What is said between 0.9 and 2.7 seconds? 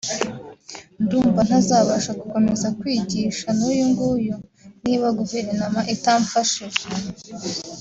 ndumva ntazabasha gukomeza